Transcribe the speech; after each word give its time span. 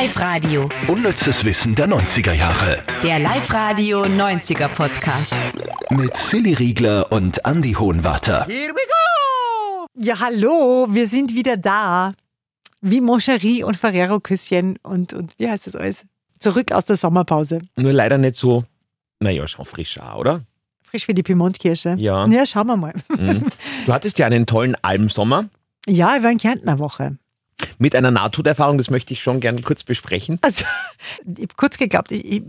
Live-Radio. 0.00 0.66
Unnützes 0.88 1.44
Wissen 1.44 1.74
der 1.74 1.86
90er 1.86 2.32
Jahre. 2.32 2.82
Der 3.02 3.18
Live-Radio 3.18 4.04
90er 4.04 4.68
Podcast. 4.68 5.34
Mit 5.90 6.16
Silly 6.16 6.54
Riegler 6.54 7.12
und 7.12 7.44
Andy 7.44 7.74
Hohenwarter. 7.74 8.48
Ja, 9.94 10.20
hallo, 10.20 10.86
wir 10.88 11.06
sind 11.06 11.34
wieder 11.34 11.58
da. 11.58 12.14
Wie 12.80 13.02
Moncherie 13.02 13.62
und 13.62 13.76
Ferrero-Küsschen 13.76 14.78
und, 14.82 15.12
und 15.12 15.34
wie 15.36 15.50
heißt 15.50 15.66
das 15.66 15.76
alles? 15.76 16.06
Zurück 16.38 16.72
aus 16.72 16.86
der 16.86 16.96
Sommerpause. 16.96 17.58
Nur 17.76 17.92
leider 17.92 18.16
nicht 18.16 18.36
so, 18.36 18.64
naja, 19.18 19.46
schon 19.46 19.66
frisch 19.66 20.00
auch, 20.00 20.16
oder? 20.16 20.46
Frisch 20.82 21.08
wie 21.08 21.14
die 21.14 21.22
Piemontkirsche. 21.22 21.96
Ja. 21.98 22.26
Ja, 22.26 22.46
schauen 22.46 22.68
wir 22.68 22.78
mal. 22.78 22.94
Mhm. 23.18 23.44
Du 23.84 23.92
hattest 23.92 24.18
ja 24.18 24.24
einen 24.24 24.46
tollen 24.46 24.76
Almsommer 24.80 25.50
Ja, 25.86 26.16
ich 26.16 26.22
war 26.22 26.30
in 26.30 26.38
Kärntner 26.38 26.78
Woche. 26.78 27.18
Mit 27.80 27.96
einer 27.96 28.10
Nahtoderfahrung, 28.10 28.78
das 28.78 28.90
möchte 28.90 29.12
ich 29.14 29.22
schon 29.22 29.40
gerne 29.40 29.62
kurz 29.62 29.82
besprechen. 29.84 30.38
Also, 30.42 30.64
ich 31.24 31.42
habe 31.42 31.54
kurz 31.56 31.78
geglaubt, 31.78 32.12
ich, 32.12 32.24
ich, 32.24 32.42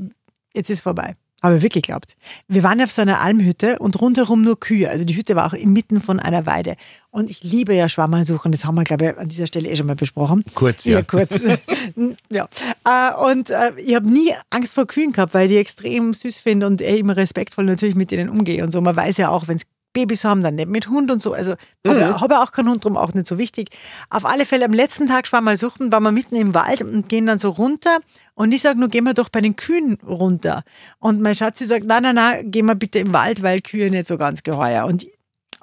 jetzt 0.53 0.69
ist 0.69 0.81
vorbei. 0.81 1.15
Aber 1.43 1.63
wirklich 1.63 1.83
geglaubt. 1.83 2.15
Wir 2.47 2.61
waren 2.61 2.79
auf 2.81 2.91
so 2.91 3.01
einer 3.01 3.19
Almhütte 3.19 3.79
und 3.79 3.99
rundherum 3.99 4.43
nur 4.43 4.59
Kühe. 4.59 4.87
Also 4.87 5.05
die 5.05 5.15
Hütte 5.15 5.35
war 5.35 5.47
auch 5.47 5.53
inmitten 5.53 5.99
von 5.99 6.19
einer 6.19 6.45
Weide. 6.45 6.75
Und 7.09 7.31
ich 7.31 7.43
liebe 7.43 7.73
ja 7.73 7.89
Schwammerlsuchen. 7.89 8.51
Das 8.51 8.63
haben 8.63 8.75
wir, 8.75 8.83
glaube 8.83 9.05
ich, 9.05 9.17
an 9.17 9.27
dieser 9.27 9.47
Stelle 9.47 9.67
eh 9.67 9.75
schon 9.75 9.87
mal 9.87 9.95
besprochen. 9.95 10.45
Kurz, 10.53 10.85
ja. 10.85 10.99
Ja, 10.99 11.01
kurz. 11.01 11.41
ja. 12.29 12.47
Äh, 12.85 13.31
Und 13.31 13.49
äh, 13.49 13.71
ich 13.77 13.95
habe 13.95 14.07
nie 14.07 14.33
Angst 14.51 14.75
vor 14.75 14.85
Kühen 14.85 15.13
gehabt, 15.13 15.33
weil 15.33 15.47
ich 15.47 15.53
die 15.53 15.57
extrem 15.57 16.13
süß 16.13 16.39
finde 16.39 16.67
und 16.67 16.79
eh 16.79 16.99
immer 16.99 17.17
respektvoll 17.17 17.65
natürlich 17.65 17.95
mit 17.95 18.11
denen 18.11 18.29
umgehe 18.29 18.63
und 18.63 18.71
so. 18.71 18.79
Man 18.79 18.95
weiß 18.95 19.17
ja 19.17 19.29
auch, 19.29 19.47
wenn 19.47 19.55
es 19.55 19.63
Babys 19.93 20.23
haben, 20.23 20.41
dann 20.41 20.55
nicht 20.55 20.69
mit 20.69 20.87
Hund 20.87 21.11
und 21.11 21.21
so. 21.21 21.33
Also 21.33 21.55
habe 21.85 22.19
hab 22.19 22.31
auch 22.31 22.51
keinen 22.51 22.69
Hund, 22.69 22.85
drum 22.85 22.97
auch 22.97 23.13
nicht 23.13 23.27
so 23.27 23.37
wichtig. 23.37 23.69
Auf 24.09 24.25
alle 24.25 24.45
Fälle 24.45 24.65
am 24.65 24.73
letzten 24.73 25.07
Tag 25.07 25.27
Schwammersuchen 25.27 25.91
waren 25.91 26.03
wir 26.03 26.11
mitten 26.11 26.35
im 26.35 26.53
Wald 26.53 26.81
und 26.81 27.09
gehen 27.09 27.25
dann 27.25 27.39
so 27.39 27.49
runter. 27.49 27.99
Und 28.33 28.53
ich 28.53 28.61
sage, 28.61 28.79
nur 28.79 28.89
gehen 28.89 29.03
wir 29.03 29.13
doch 29.13 29.29
bei 29.29 29.41
den 29.41 29.55
Kühen 29.55 29.97
runter. 30.07 30.63
Und 30.99 31.21
mein 31.21 31.35
Schatzi 31.35 31.65
sagt, 31.65 31.85
nein, 31.85 32.03
nein, 32.03 32.15
nein, 32.15 32.51
gehen 32.51 32.65
wir 32.65 32.75
bitte 32.75 32.99
im 32.99 33.13
Wald, 33.13 33.43
weil 33.43 33.61
Kühe 33.61 33.89
nicht 33.89 34.07
so 34.07 34.17
ganz 34.17 34.43
geheuer. 34.43 34.85
Und 34.85 35.05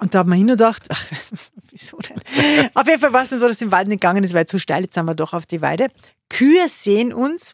und 0.01 0.15
da 0.15 0.19
haben 0.19 0.29
wir 0.29 0.37
hin 0.37 0.45
und 0.45 0.57
gedacht, 0.57 0.87
ach, 0.89 1.05
wieso 1.69 1.97
denn? 1.97 2.21
auf 2.73 2.87
jeden 2.87 3.01
Fall 3.01 3.13
war 3.13 3.23
es 3.23 3.29
dann 3.29 3.39
so, 3.39 3.47
dass 3.47 3.55
es 3.55 3.61
im 3.61 3.71
Wald 3.71 3.89
nicht 3.89 4.01
gegangen 4.01 4.23
ist, 4.23 4.33
weil 4.33 4.45
zu 4.45 4.57
steil, 4.57 4.83
jetzt 4.83 4.95
sind 4.95 5.05
wir 5.05 5.15
doch 5.15 5.33
auf 5.33 5.45
die 5.45 5.61
Weide. 5.61 5.89
Kühe 6.29 6.67
sehen 6.69 7.13
uns 7.13 7.53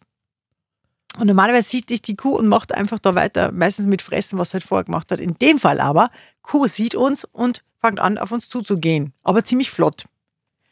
und 1.18 1.28
normalerweise 1.28 1.70
sieht 1.70 1.90
dich 1.90 2.02
die 2.02 2.16
Kuh 2.16 2.36
und 2.36 2.48
macht 2.48 2.74
einfach 2.74 3.00
da 3.00 3.16
weiter, 3.16 3.52
meistens 3.52 3.88
mit 3.88 4.02
Fressen, 4.02 4.38
was 4.40 4.50
sie 4.52 4.56
halt 4.56 4.64
vorher 4.64 4.84
gemacht 4.84 5.12
hat. 5.12 5.20
In 5.20 5.36
dem 5.36 5.60
Fall 5.60 5.80
aber, 5.80 6.10
Kuh 6.42 6.68
sieht 6.68 6.96
uns 6.96 7.26
und 7.26 7.64
fängt 7.80 8.00
an, 8.00 8.18
auf 8.18 8.32
uns 8.32 8.50
zuzugehen, 8.50 9.14
aber 9.24 9.44
ziemlich 9.44 9.72
flott. 9.72 10.06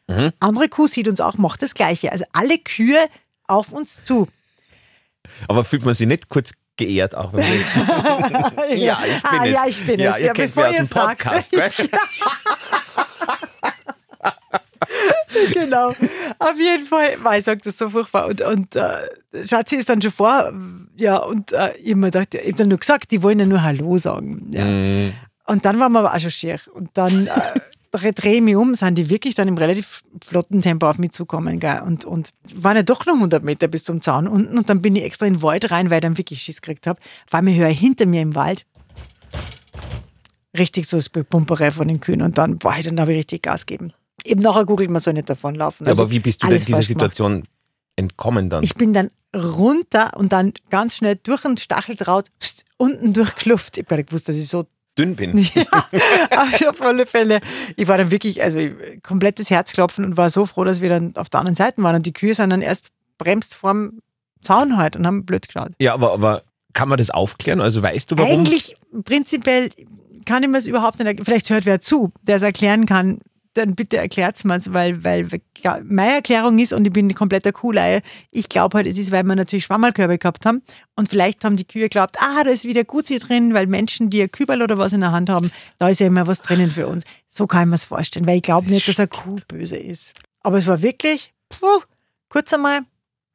Mhm. 0.08 0.32
Andere 0.40 0.70
Kuh 0.70 0.88
sieht 0.88 1.08
uns 1.08 1.22
auch, 1.22 1.38
macht 1.38 1.62
das 1.62 1.74
Gleiche. 1.74 2.12
Also 2.12 2.26
alle 2.34 2.58
Kühe 2.58 3.00
auf 3.48 3.72
uns 3.72 4.04
zu. 4.04 4.28
Aber 5.48 5.64
fühlt 5.64 5.86
man 5.86 5.94
sich 5.94 6.08
nicht 6.08 6.28
kurz 6.30 6.52
geehrt 6.76 7.16
auch? 7.16 7.34
Wenn 7.34 7.48
man 7.48 8.54
ja, 8.78 9.00
ich 9.06 9.22
bin 9.24 9.40
ah, 9.40 9.46
es. 9.46 9.52
Ja, 9.52 9.66
ich 9.68 9.86
bin 9.86 10.00
ja, 10.00 10.12
es. 10.12 10.20
Ihr 10.20 10.26
Ja, 10.26 10.34
kennt 10.34 10.54
bevor 10.54 10.70
mich 10.70 10.82
aus 10.82 10.88
dem 10.88 10.90
Podcast, 10.90 11.56
fragt. 11.56 11.90
genau. 15.54 15.90
Auf 15.90 16.58
jeden 16.58 16.86
Fall, 16.86 17.16
weil 17.22 17.40
ich 17.40 17.46
sage, 17.46 17.60
das 17.60 17.74
ist 17.74 17.80
so 17.80 17.90
furchtbar. 17.90 18.28
Und, 18.28 18.42
und 18.42 18.76
äh, 18.76 19.46
Schatzi 19.46 19.78
ist 19.78 19.90
dann 19.90 20.02
schon 20.02 20.12
vor, 20.12 20.52
ja, 20.96 21.18
und 21.18 21.52
äh, 21.52 21.76
ich 21.78 21.92
habe 21.92 21.96
mir 21.96 22.08
gedacht, 22.12 22.36
ich 22.36 22.42
habe 22.42 22.54
dann 22.54 22.70
nur 22.70 22.78
gesagt, 22.78 23.12
die 23.12 23.24
wollen 23.24 23.40
ja 23.40 23.46
nur 23.46 23.64
Hallo 23.64 23.98
sagen. 23.98 24.52
Ja. 24.54 24.66
Mhm. 24.66 25.14
Und 25.46 25.66
dann 25.66 25.80
waren 25.80 25.92
wir 25.92 26.00
aber 26.00 26.14
auch 26.14 26.20
schon 26.20 26.32
schier. 26.32 26.60
Und 26.74 26.90
dann 26.94 27.28
äh, 27.28 28.12
drehe 28.14 28.36
ich 28.36 28.42
mich 28.42 28.56
um, 28.56 28.76
sind 28.76 28.98
die 28.98 29.10
wirklich 29.10 29.36
dann 29.36 29.48
im 29.48 29.58
relativ 29.58 30.04
flotten 30.26 30.62
Tempo 30.62 30.90
auf 30.90 30.98
mich 30.98 31.12
zukommen. 31.12 31.60
Gell? 31.60 31.82
Und, 31.86 32.06
und 32.06 32.30
waren 32.56 32.78
ja 32.78 32.84
doch 32.84 33.06
noch 33.06 33.16
100 33.16 33.44
Meter 33.44 33.68
bis 33.68 33.84
zum 33.84 34.02
Zaun 34.02 34.28
unten. 34.28 34.58
Und 34.58 34.70
dann 34.70 34.82
bin 34.82 34.96
ich 34.96 35.04
extra 35.04 35.26
in 35.26 35.34
den 35.34 35.42
Wald 35.42 35.70
rein, 35.72 35.90
weil 35.90 35.98
ich 35.98 36.02
dann 36.02 36.18
wirklich 36.18 36.42
Schiss 36.42 36.62
gekriegt 36.62 36.88
habe. 36.88 37.00
Weil 37.30 37.42
mir 37.42 37.56
höre 37.56 37.70
hinter 37.70 38.06
mir 38.06 38.22
im 38.22 38.36
Wald 38.36 38.66
richtig 40.58 40.88
so 40.88 40.98
das 40.98 41.10
Bepumpere 41.10 41.72
von 41.72 41.88
den 41.88 42.00
Kühen. 42.00 42.22
Und 42.22 42.38
dann, 42.38 42.58
boah, 42.58 42.76
dann 42.82 43.00
habe 43.00 43.12
ich 43.12 43.20
richtig 43.20 43.44
Gas 43.44 43.66
gegeben. 43.66 43.94
Eben 44.26 44.42
nachher 44.42 44.66
googelt 44.66 44.90
man 44.90 45.00
soll 45.00 45.14
nicht 45.14 45.30
davonlaufen. 45.30 45.86
Ja, 45.86 45.92
Also 45.92 46.04
aber 46.04 46.12
wie 46.12 46.20
bist 46.20 46.44
du 46.44 46.48
denn 46.48 46.64
dieser. 46.64 46.82
Situation 46.84 47.44
entkommen 47.96 48.50
dann? 48.50 48.64
Ich 48.64 48.76
bin 48.76 48.94
dann 48.94 49.10
runter 49.36 50.12
und 50.16 50.32
dann 50.32 50.54
ganz 50.70 50.96
schnell 50.96 51.18
durch 51.22 51.42
den 51.42 51.58
Stacheldraht 51.58 52.28
pst, 52.40 52.66
unten 52.78 53.14
durchgeschlupft. 53.14 53.78
Ich 53.78 53.84
habe 53.84 53.90
gar 53.90 53.98
nicht 53.98 54.10
gewusst, 54.10 54.30
dass 54.30 54.36
ich 54.36 54.48
so 54.48 54.66
dünn 54.98 55.16
bin. 55.16 55.38
ja, 55.54 56.70
auf 56.70 56.82
alle 56.82 57.06
Fälle. 57.06 57.42
Ich 57.76 57.88
war 57.88 57.98
dann 57.98 58.12
wirklich, 58.12 58.42
also 58.44 58.60
komplettes 59.02 59.50
Herzklopfen 59.50 60.06
und 60.06 60.18
war 60.18 60.30
so 60.30 60.46
froh, 60.46 60.64
dass 60.64 60.82
wir 60.82 60.90
dann 60.90 61.16
auf 61.16 61.30
der 61.30 61.40
anderen 61.40 61.56
Seite 61.56 61.82
waren. 61.82 61.96
Und 61.96 62.06
die 62.06 62.14
Kühe 62.14 62.36
sind 62.36 62.50
dann 62.52 62.62
erst 62.62 62.90
bremst 63.18 63.56
vorm 63.56 64.00
Zaun 64.42 64.78
halt 64.78 64.96
und 64.96 65.08
haben 65.08 65.26
blöd 65.26 65.48
geschaut. 65.48 65.72
Ja, 65.80 65.94
aber, 65.94 66.14
aber 66.14 66.44
kann 66.74 66.90
man 66.90 66.98
das 66.98 67.10
aufklären? 67.10 67.62
Also 67.62 67.82
weißt 67.82 68.12
du, 68.12 68.18
warum? 68.18 68.32
Eigentlich 68.32 68.76
prinzipiell 69.04 69.70
kann 70.26 70.44
ich 70.44 70.50
mir 70.50 70.58
es 70.58 70.68
überhaupt 70.68 71.00
nicht 71.00 71.08
erklären. 71.08 71.26
Vielleicht 71.26 71.50
hört 71.50 71.66
wer 71.66 71.82
zu, 71.82 72.12
der 72.24 72.38
es 72.38 72.42
erklären 72.42 72.86
kann. 72.86 73.20
Dann 73.56 73.76
bitte 73.76 73.98
erklärt 73.98 74.38
es 74.38 74.44
mir, 74.44 74.60
weil, 74.74 75.04
weil 75.04 75.28
ja, 75.60 75.80
meine 75.84 76.14
Erklärung 76.14 76.58
ist, 76.58 76.74
und 76.74 76.86
ich 76.86 76.94
bin 76.94 77.08
ein 77.08 77.14
kompletter 77.14 77.52
Kuhleihe, 77.52 78.02
ich 78.32 78.50
glaube 78.50 78.78
halt, 78.78 78.88
es 78.88 78.98
ist, 78.98 79.12
weil 79.12 79.24
wir 79.24 79.36
natürlich 79.36 79.66
Schwammerkörbe 79.66 80.18
gehabt 80.18 80.46
haben 80.46 80.64
und 80.96 81.10
vielleicht 81.10 81.46
haben 81.46 81.56
die 81.56 81.68
Kühe 81.68 81.84
geglaubt, 81.84 82.18
ah, 82.20 82.44
da 82.44 82.50
ist 82.50 82.64
wieder 82.64 82.84
Guzi 82.84 83.20
drin, 83.20 83.54
weil 83.54 83.68
Menschen, 83.68 84.10
die 84.10 84.24
ein 84.24 84.32
Kübel 84.32 84.62
oder 84.62 84.78
was 84.78 84.94
in 84.94 85.02
der 85.02 85.12
Hand 85.12 85.30
haben, 85.30 85.52
da 85.78 85.90
ist 85.90 86.00
ja 86.00 86.08
immer 86.08 86.26
was 86.26 86.42
drinnen 86.42 86.72
für 86.72 86.88
uns. 86.88 87.04
So 87.28 87.46
kann 87.46 87.64
ich 87.64 87.70
mir 87.70 87.76
es 87.76 87.86
vorstellen, 87.86 88.26
weil 88.26 88.38
ich 88.38 88.44
glaube 88.44 88.70
nicht, 88.70 88.88
dass 88.88 89.00
eine 89.00 89.08
Kuh 89.08 89.38
böse 89.48 89.78
ist. 89.78 90.16
Aber 90.42 90.58
es 90.58 90.68
war 90.68 90.82
wirklich, 90.82 91.34
puh, 91.50 91.82
kurz 92.30 92.52
einmal 92.54 92.82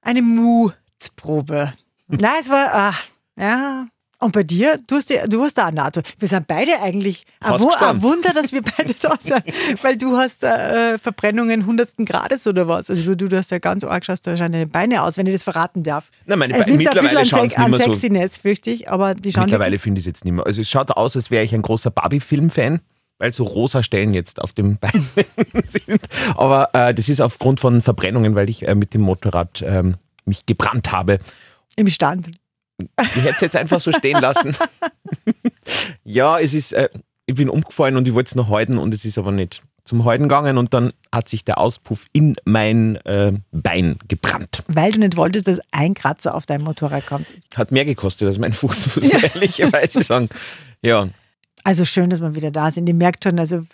eine 0.03 0.23
Mutsprobe. 0.23 1.73
Nein, 2.09 2.41
es 2.41 2.49
war, 2.49 2.75
ah, 2.75 2.95
ja. 3.37 3.87
Und 4.21 4.33
bei 4.33 4.43
dir, 4.43 4.79
du 4.89 4.97
hast, 4.97 5.11
ja- 5.11 5.29
du 5.29 5.41
hast 5.45 5.57
da 5.59 5.67
eine 5.67 5.77
NATO. 5.77 6.01
Wir 6.19 6.27
sind 6.27 6.49
beide 6.49 6.81
eigentlich, 6.83 7.25
ein, 7.39 7.53
ein 7.53 8.03
Wunder, 8.03 8.33
dass 8.33 8.51
wir 8.53 8.63
beide 8.63 8.93
da 9.01 9.15
sind, 9.21 9.43
weil 9.83 9.97
du 9.97 10.17
hast 10.17 10.43
äh, 10.43 10.99
Verbrennungen 10.99 11.67
hundertsten 11.67 12.05
Grades 12.05 12.47
oder 12.49 12.67
was. 12.67 12.91
Also 12.91 13.15
du, 13.15 13.29
du 13.29 13.37
hast 13.37 13.53
ja 13.53 13.59
ganz 13.59 13.85
arg, 13.85 14.05
schaust 14.05 14.27
du 14.27 14.31
wahrscheinlich 14.31 14.59
deine 14.63 14.67
Beine 14.67 15.03
aus, 15.05 15.19
wenn 15.19 15.27
ich 15.27 15.35
das 15.35 15.45
verraten 15.45 15.85
darf. 15.85 16.11
Nein, 16.27 16.41
meine 16.41 16.55
es 16.55 16.65
Beine- 16.65 16.77
mittlerweile 16.79 17.21
bisschen 17.21 17.39
an, 17.39 17.49
schauen 17.49 17.51
sie 17.51 17.59
nicht 17.61 17.69
mehr 17.71 17.79
so- 17.79 17.93
Sexiness, 17.95 18.37
fürchte 18.39 18.71
ich, 18.71 18.91
aber 18.91 19.15
die 19.15 19.31
schauen 19.33 19.45
Mittlerweile 19.45 19.79
finde 19.79 20.01
ich 20.01 20.03
es 20.05 20.07
jetzt 20.09 20.25
nicht 20.25 20.35
mehr. 20.35 20.45
Also 20.45 20.63
es 20.63 20.69
schaut 20.69 20.91
aus, 20.91 21.15
als 21.15 21.31
wäre 21.31 21.45
ich 21.45 21.55
ein 21.55 21.63
großer 21.63 21.93
Barbie-Film-Fan, 21.93 22.81
weil 23.19 23.33
so 23.33 23.45
rosa 23.45 23.85
Stellen 23.85 24.15
jetzt 24.15 24.41
auf 24.43 24.53
dem 24.53 24.79
Bein 24.79 25.07
sind. 25.69 26.01
Aber 26.37 26.71
äh, 26.73 26.93
das 26.93 27.09
ist 27.09 27.21
aufgrund 27.21 27.61
von 27.61 27.83
Verbrennungen, 27.83 28.35
weil 28.35 28.49
ich 28.49 28.67
äh, 28.67 28.75
mit 28.75 28.95
dem 28.95 29.03
Motorrad 29.03 29.63
ähm, 29.63 29.95
mich 30.25 30.45
gebrannt 30.45 30.91
habe. 30.91 31.21
im 31.77 31.89
Stand. 31.89 32.33
Ich 32.79 33.23
hätte 33.23 33.35
es 33.35 33.41
jetzt 33.41 33.57
einfach 33.57 33.81
so 33.81 33.93
stehen 33.93 34.21
lassen. 34.21 34.57
ja, 36.05 36.39
es 36.39 36.55
ist, 36.55 36.73
äh, 36.73 36.89
ich 37.27 37.35
bin 37.35 37.49
umgefallen 37.49 37.97
und 37.97 38.07
ich 38.07 38.15
wollte 38.15 38.29
es 38.29 38.35
noch 38.35 38.49
halten 38.49 38.79
und 38.79 38.95
es 38.95 39.05
ist 39.05 39.19
aber 39.19 39.33
nicht 39.33 39.63
zum 39.85 40.05
Halten 40.05 40.25
gegangen 40.25 40.59
und 40.59 40.75
dann 40.75 40.93
hat 41.11 41.29
sich 41.29 41.45
der 41.45 41.59
Auspuff 41.59 42.05
in 42.13 42.37
mein 42.45 42.97
äh, 43.07 43.33
Bein 43.53 43.99
gebrannt. 44.07 44.63
Weil 44.69 44.93
du 44.93 45.01
nicht 45.01 45.17
wolltest, 45.17 45.49
dass 45.49 45.61
ein 45.73 45.95
Kratzer 45.95 46.35
auf 46.35 46.45
dein 46.45 46.63
Motorrad 46.63 47.07
kommt. 47.07 47.27
Hat 47.57 47.73
mehr 47.73 47.87
gekostet 47.87 48.29
als 48.29 48.39
mein 48.39 48.53
Fuß, 48.53 48.97
muss 48.97 49.13
man 49.13 49.23
ehrlicherweise 49.35 50.03
sagen. 50.03 50.29
Ja, 50.83 51.09
Also 51.65 51.85
schön, 51.87 52.11
dass 52.11 52.21
wir 52.21 52.35
wieder 52.35 52.51
da 52.51 52.71
sind. 52.71 52.87
Ihr 52.89 52.95
merkt 52.95 53.25
schon, 53.25 53.39
also 53.39 53.65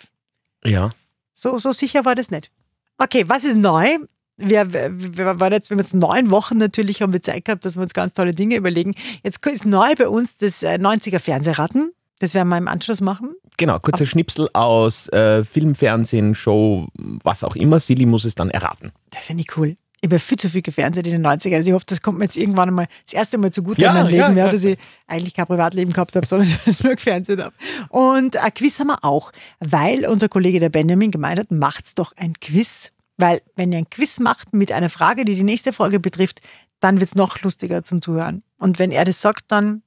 ja. 0.63 0.89
So, 1.33 1.59
so 1.59 1.73
sicher 1.73 2.05
war 2.05 2.15
das 2.15 2.31
nicht. 2.31 2.49
Okay, 2.97 3.25
was 3.27 3.43
ist 3.43 3.57
neu? 3.57 3.97
Wir, 4.37 4.73
wir, 4.73 5.39
waren 5.39 5.53
jetzt, 5.53 5.69
wir 5.69 5.75
haben 5.75 5.83
jetzt 5.83 5.93
neun 5.93 6.29
Wochen 6.29 6.57
natürlich 6.57 7.01
haben 7.01 7.13
wir 7.13 7.21
Zeit 7.21 7.45
gehabt, 7.45 7.63
dass 7.63 7.75
wir 7.75 7.83
uns 7.83 7.93
ganz 7.93 8.13
tolle 8.13 8.33
Dinge 8.33 8.57
überlegen. 8.57 8.93
Jetzt 9.23 9.45
ist 9.45 9.65
neu 9.65 9.95
bei 9.95 10.09
uns 10.09 10.35
das 10.37 10.61
äh, 10.61 10.75
90er 10.75 11.19
Fernsehraten. 11.19 11.91
Das 12.19 12.33
werden 12.33 12.49
wir 12.49 12.57
im 12.57 12.67
Anschluss 12.67 13.01
machen. 13.01 13.35
Genau, 13.57 13.79
kurzer 13.79 14.05
Schnipsel 14.05 14.49
aus 14.53 15.07
äh, 15.09 15.43
Film, 15.43 15.75
Fernsehen, 15.75 16.35
Show, 16.35 16.87
was 16.95 17.43
auch 17.43 17.55
immer. 17.55 17.79
Silly 17.79 18.05
muss 18.05 18.25
es 18.25 18.35
dann 18.35 18.49
erraten. 18.49 18.91
Das 19.11 19.25
finde 19.25 19.43
ich 19.47 19.57
cool. 19.57 19.75
Ich 20.01 20.11
habe 20.11 20.19
viel 20.19 20.37
zu 20.37 20.49
viel 20.49 20.61
gefernseht 20.61 21.07
in 21.07 21.13
den 21.13 21.25
90ern. 21.25 21.55
Also 21.55 21.69
ich 21.69 21.73
hoffe, 21.73 21.85
das 21.87 22.01
kommt 22.01 22.19
mir 22.19 22.25
jetzt 22.25 22.37
irgendwann 22.37 22.69
einmal 22.69 22.87
das 23.05 23.13
erste 23.13 23.37
Mal 23.37 23.51
zugute 23.51 23.81
Ja, 23.81 23.89
in 23.89 23.95
meinem 23.95 24.07
Leben, 24.07 24.19
ja, 24.19 24.29
ja, 24.29 24.45
ja. 24.45 24.51
dass 24.51 24.63
ich 24.63 24.77
eigentlich 25.07 25.33
kein 25.33 25.47
Privatleben 25.47 25.93
gehabt 25.93 26.15
habe, 26.15 26.27
sondern 26.27 26.47
nur 26.83 26.95
gefernseht 26.95 27.39
habe. 27.39 27.55
Und 27.89 28.37
ein 28.37 28.53
Quiz 28.53 28.79
haben 28.79 28.87
wir 28.87 29.03
auch, 29.03 29.31
weil 29.59 30.05
unser 30.05 30.29
Kollege 30.29 30.59
der 30.59 30.69
Benjamin 30.69 31.11
gemeint 31.11 31.39
hat, 31.39 31.51
macht's 31.51 31.95
doch 31.95 32.13
ein 32.17 32.33
Quiz. 32.39 32.91
Weil 33.17 33.41
wenn 33.55 33.71
ihr 33.71 33.77
ein 33.79 33.89
Quiz 33.89 34.19
macht 34.19 34.53
mit 34.53 34.71
einer 34.71 34.89
Frage, 34.89 35.23
die 35.25 35.35
die 35.35 35.43
nächste 35.43 35.71
Folge 35.73 35.99
betrifft, 35.99 36.41
dann 36.81 36.99
wird 36.99 37.09
es 37.09 37.15
noch 37.15 37.41
lustiger 37.41 37.83
zum 37.83 38.01
Zuhören. 38.01 38.43
Und 38.57 38.77
wenn 38.79 38.91
er 38.91 39.05
das 39.05 39.21
sagt, 39.21 39.45
dann 39.49 39.83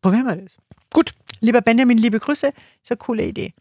probieren 0.00 0.26
wir 0.26 0.36
das. 0.36 0.56
Gut. 0.92 1.14
Lieber 1.40 1.60
Benjamin, 1.60 1.98
liebe 1.98 2.18
Grüße, 2.18 2.48
ist 2.82 2.90
eine 2.90 2.98
coole 2.98 3.24
Idee. 3.24 3.54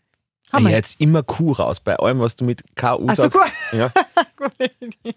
Haben 0.51 0.63
Ja, 0.63 0.69
wir. 0.69 0.75
jetzt 0.77 0.99
immer 1.01 1.21
Q 1.23 1.51
raus, 1.51 1.79
bei 1.81 1.95
allem, 1.97 2.19
was 2.19 2.35
du 2.37 2.45
mit 2.45 2.63
KU 2.75 3.05
Ach 3.09 3.15
so, 3.15 3.23
sagst. 3.23 3.35
cool. 3.73 3.77
Ja. 3.77 3.91
Coole 4.37 4.71
Idee. 4.79 5.15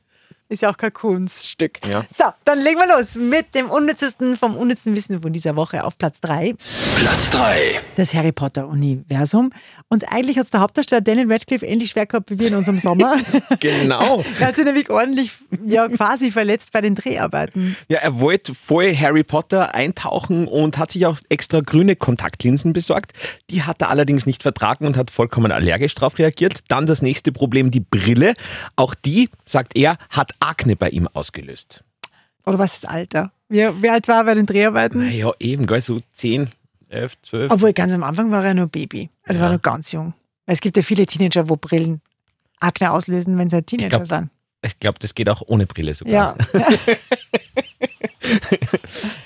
Ist 0.50 0.62
ja 0.62 0.70
auch 0.72 0.76
kein 0.76 0.92
Kunststück. 0.92 1.78
Ja. 1.88 2.04
So, 2.12 2.24
dann 2.44 2.58
legen 2.58 2.80
wir 2.80 2.98
los 2.98 3.14
mit 3.14 3.54
dem 3.54 3.70
unnützesten 3.70 4.36
vom 4.36 4.56
unnützen 4.56 4.96
Wissen 4.96 5.22
von 5.22 5.32
dieser 5.32 5.54
Woche 5.54 5.84
auf 5.84 5.96
Platz 5.96 6.20
3. 6.22 6.56
Platz 6.96 7.30
3. 7.30 7.80
Das 7.94 8.12
Harry 8.14 8.32
Potter-Universum. 8.32 9.52
Und 9.88 10.12
eigentlich 10.12 10.38
hat 10.38 10.46
es 10.46 10.50
der 10.50 10.58
Hauptdarsteller 10.58 11.02
Daniel 11.02 11.32
Radcliffe 11.32 11.64
ähnlich 11.64 11.90
schwer 11.90 12.06
gehabt 12.06 12.32
wie 12.32 12.40
wir 12.40 12.48
in 12.48 12.56
unserem 12.56 12.80
Sommer. 12.80 13.14
Genau. 13.60 14.24
er 14.38 14.48
hat 14.48 14.56
sich 14.56 14.64
nämlich 14.64 14.90
ordentlich, 14.90 15.32
ja, 15.66 15.88
quasi 15.88 16.30
verletzt 16.30 16.72
bei 16.72 16.80
den 16.80 16.94
Dreharbeiten. 16.94 17.76
Ja, 17.88 17.98
er 17.98 18.18
wollte 18.18 18.54
voll 18.54 18.96
Harry 18.96 19.22
Potter 19.22 19.74
eintauchen 19.74 20.48
und 20.48 20.78
hat 20.78 20.92
sich 20.92 21.06
auch 21.06 21.18
extra 21.28 21.60
grüne 21.60 21.94
Kontaktlinsen 21.94 22.72
besorgt. 22.72 23.12
Die 23.50 23.62
hat 23.62 23.82
er 23.82 23.90
allerdings 23.90 24.26
nicht 24.26 24.42
vertragen 24.42 24.86
und 24.86 24.96
hat 24.96 25.10
vollkommen 25.10 25.52
allergisch 25.52 25.94
darauf 25.94 26.18
reagiert. 26.18 26.60
Dann 26.68 26.86
das 26.86 27.02
nächste 27.02 27.32
Problem, 27.32 27.70
die 27.70 27.80
Brille. 27.80 28.34
Auch 28.76 28.94
die, 28.94 29.28
sagt 29.44 29.76
er, 29.76 29.98
hat 30.10 30.32
Akne 30.40 30.76
bei 30.76 30.88
ihm 30.88 31.08
ausgelöst. 31.08 31.84
Oder 32.44 32.58
was 32.58 32.74
ist 32.74 32.84
das 32.84 32.90
Alter? 32.90 33.32
Wie, 33.48 33.58
wie 33.82 33.90
alt 33.90 34.08
war 34.08 34.16
er 34.18 34.24
bei 34.24 34.34
den 34.34 34.46
Dreharbeiten? 34.46 35.06
Naja, 35.06 35.32
eben, 35.38 35.66
gell, 35.66 35.80
so 35.82 35.98
10, 36.12 36.48
11, 36.88 37.20
12. 37.22 37.52
Obwohl 37.52 37.72
ganz 37.72 37.92
am 37.92 38.02
Anfang 38.02 38.30
war 38.30 38.44
er 38.44 38.54
nur 38.54 38.66
Baby. 38.66 39.10
Also 39.24 39.40
Ja. 39.40 39.46
war 39.46 39.52
noch 39.52 39.62
ganz 39.62 39.92
jung. 39.92 40.14
Es 40.46 40.60
gibt 40.60 40.76
ja 40.76 40.82
viele 40.82 41.06
Teenager, 41.06 41.48
wo 41.48 41.56
Brillen 41.56 42.00
Akne 42.58 42.90
auslösen, 42.90 43.38
wenn 43.38 43.48
sie 43.48 43.56
ein 43.56 43.66
Teenager 43.66 43.88
glaub, 43.88 44.06
sind. 44.06 44.30
Ich 44.62 44.78
glaube, 44.78 44.98
das 44.98 45.14
geht 45.14 45.28
auch 45.28 45.42
ohne 45.46 45.66
Brille 45.66 45.94
sogar. 45.94 46.36
Ja. 46.52 46.60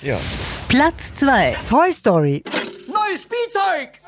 ja. 0.01 0.19
Platz 0.69 1.13
2. 1.15 1.57
Toy 1.67 1.91
Story. 1.91 2.43
Neues 3.07 3.23
Spielzeug! 3.23 4.01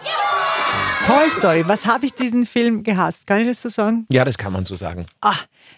Toy 1.05 1.29
Story. 1.29 1.63
Was 1.67 1.85
habe 1.85 2.05
ich 2.05 2.13
diesen 2.13 2.45
Film 2.45 2.83
gehasst? 2.83 3.27
Kann 3.27 3.41
ich 3.41 3.47
das 3.47 3.61
so 3.61 3.69
sagen? 3.69 4.07
Ja, 4.11 4.23
das 4.23 4.37
kann 4.37 4.53
man 4.53 4.65
so 4.65 4.75
sagen. 4.75 5.05
Ah, 5.21 5.35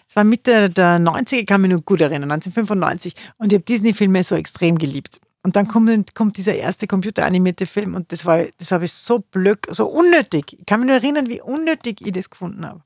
es 0.08 0.16
war 0.16 0.24
Mitte 0.24 0.70
der 0.70 0.98
90er, 0.98 1.44
kann 1.44 1.60
mich 1.60 1.70
nur 1.70 1.82
gut 1.82 2.00
erinnern, 2.00 2.30
1995. 2.30 3.14
Und 3.38 3.52
ich 3.52 3.56
habe 3.56 3.64
Disney-Filme 3.64 4.22
so 4.24 4.36
extrem 4.36 4.78
geliebt. 4.78 5.20
Und 5.42 5.56
dann 5.56 5.68
kommt, 5.68 6.14
kommt 6.14 6.36
dieser 6.36 6.54
erste 6.54 6.86
computeranimierte 6.86 7.66
Film 7.66 7.94
und 7.94 8.12
das 8.12 8.26
war, 8.26 8.44
das 8.58 8.72
habe 8.72 8.84
ich 8.84 8.92
so 8.92 9.18
blöd, 9.18 9.58
so 9.70 9.86
unnötig. 9.86 10.56
Ich 10.58 10.66
kann 10.66 10.80
mich 10.80 10.86
nur 10.88 10.96
erinnern, 10.96 11.28
wie 11.28 11.40
unnötig 11.40 12.00
ich 12.04 12.12
das 12.12 12.30
gefunden 12.30 12.66
habe. 12.66 12.82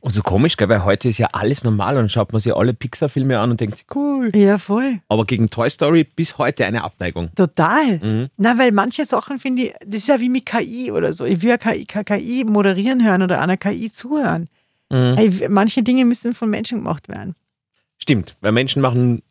Und 0.00 0.12
so 0.12 0.22
komisch, 0.22 0.56
gell, 0.56 0.68
weil 0.68 0.84
heute 0.84 1.08
ist 1.08 1.18
ja 1.18 1.28
alles 1.32 1.64
normal 1.64 1.96
und 1.96 2.02
dann 2.02 2.08
schaut 2.08 2.32
man 2.32 2.40
sich 2.40 2.54
alle 2.54 2.74
Pixar-Filme 2.74 3.38
an 3.38 3.50
und 3.50 3.60
denkt 3.60 3.76
sich, 3.76 3.86
cool. 3.94 4.30
Ja, 4.34 4.58
voll. 4.58 5.00
Aber 5.08 5.24
gegen 5.24 5.48
Toy 5.48 5.68
Story 5.70 6.04
bis 6.04 6.38
heute 6.38 6.66
eine 6.66 6.84
Abneigung. 6.84 7.30
Total. 7.34 7.98
Mhm. 7.98 8.28
Na, 8.36 8.58
weil 8.58 8.72
manche 8.72 9.04
Sachen 9.04 9.38
finde 9.38 9.64
ich, 9.64 9.74
das 9.84 10.00
ist 10.00 10.08
ja 10.08 10.20
wie 10.20 10.28
mit 10.28 10.46
KI 10.46 10.90
oder 10.92 11.12
so. 11.12 11.24
Ich 11.24 11.42
will 11.42 11.50
ja 11.50 11.58
KI, 11.58 11.84
KI 11.84 12.44
moderieren 12.44 13.04
hören 13.04 13.22
oder 13.22 13.40
einer 13.40 13.56
KI 13.56 13.90
zuhören. 13.90 14.48
Mhm. 14.90 15.18
Manche 15.48 15.82
Dinge 15.82 16.04
müssen 16.04 16.34
von 16.34 16.48
Menschen 16.48 16.78
gemacht 16.78 17.08
werden. 17.08 17.34
Stimmt, 17.98 18.36
weil 18.40 18.52
Menschen 18.52 18.82
machen 18.82 19.22